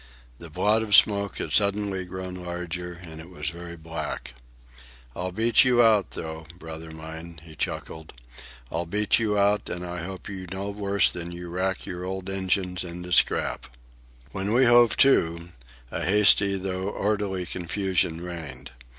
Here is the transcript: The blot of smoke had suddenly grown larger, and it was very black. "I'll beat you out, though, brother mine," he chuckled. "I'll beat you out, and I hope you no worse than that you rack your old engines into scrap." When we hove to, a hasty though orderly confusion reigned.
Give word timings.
The 0.39 0.49
blot 0.49 0.81
of 0.81 0.95
smoke 0.95 1.37
had 1.37 1.51
suddenly 1.51 2.05
grown 2.05 2.33
larger, 2.33 2.99
and 3.03 3.21
it 3.21 3.29
was 3.29 3.51
very 3.51 3.75
black. 3.75 4.33
"I'll 5.15 5.31
beat 5.31 5.63
you 5.63 5.83
out, 5.83 6.09
though, 6.17 6.47
brother 6.57 6.89
mine," 6.89 7.39
he 7.43 7.55
chuckled. 7.55 8.11
"I'll 8.71 8.87
beat 8.87 9.19
you 9.19 9.37
out, 9.37 9.69
and 9.69 9.85
I 9.85 9.99
hope 10.01 10.27
you 10.27 10.47
no 10.51 10.69
worse 10.71 11.11
than 11.11 11.29
that 11.29 11.35
you 11.35 11.51
rack 11.51 11.85
your 11.85 12.03
old 12.03 12.31
engines 12.31 12.83
into 12.83 13.11
scrap." 13.13 13.67
When 14.31 14.53
we 14.53 14.65
hove 14.65 14.97
to, 15.05 15.49
a 15.91 16.01
hasty 16.03 16.57
though 16.57 16.89
orderly 16.89 17.45
confusion 17.45 18.21
reigned. 18.21 18.71